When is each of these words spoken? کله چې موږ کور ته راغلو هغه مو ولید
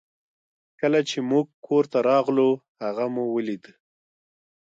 کله 0.79 0.99
چې 1.09 1.17
موږ 1.31 1.45
کور 1.65 1.83
ته 1.91 1.99
راغلو 2.09 2.49
هغه 2.83 3.05
مو 3.13 3.23
ولید 3.35 3.63